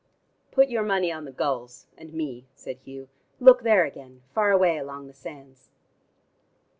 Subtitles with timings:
[0.51, 3.07] "Put your money on the gulls and me," said Hugh.
[3.39, 5.69] "Look there again, far away along the sands."